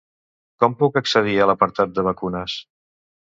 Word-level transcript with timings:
Com 0.63 0.75
puc 0.79 0.95
accedir 1.01 1.35
a 1.45 1.47
l'apartat 1.51 1.93
de 1.99 2.07
vacunes? 2.09 2.57